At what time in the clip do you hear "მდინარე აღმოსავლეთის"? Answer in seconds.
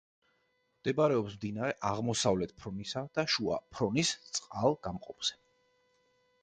1.39-2.57